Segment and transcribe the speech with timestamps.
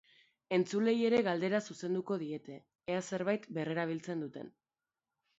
[0.55, 2.55] Entzuleei ere galdera zuzenduko diete,
[2.93, 4.49] ea zerbait berrerabiltzen duten.